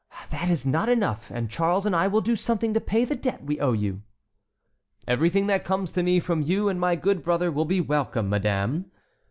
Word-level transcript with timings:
"That 0.31 0.49
is 0.49 0.65
not 0.65 0.89
enough, 0.89 1.29
and 1.29 1.47
Charles 1.47 1.85
and 1.85 1.95
I 1.95 2.07
will 2.07 2.21
do 2.21 2.35
something 2.35 2.73
to 2.73 2.81
pay 2.81 3.05
the 3.05 3.15
debt 3.15 3.43
we 3.43 3.59
owe 3.59 3.73
you." 3.73 4.01
"Everything 5.07 5.45
that 5.45 5.63
comes 5.63 5.91
to 5.91 6.01
me 6.01 6.19
from 6.19 6.41
you 6.41 6.69
and 6.69 6.79
my 6.79 6.95
good 6.95 7.23
brother 7.23 7.51
will 7.51 7.65
be 7.65 7.81
welcome, 7.81 8.27
madame." 8.27 8.85